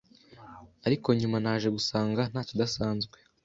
Ariko 0.87 1.07
nyuma 1.19 1.37
naje 1.43 1.67
gusanga 1.77 2.21
ntakidasanzwe 2.31 3.15